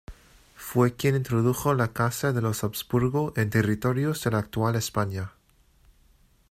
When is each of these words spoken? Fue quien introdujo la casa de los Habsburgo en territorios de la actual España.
Fue 0.55 0.95
quien 0.95 1.15
introdujo 1.15 1.75
la 1.75 1.93
casa 1.93 2.33
de 2.33 2.41
los 2.41 2.63
Habsburgo 2.63 3.33
en 3.35 3.51
territorios 3.51 4.23
de 4.23 4.31
la 4.31 4.39
actual 4.39 4.75
España. 4.75 5.31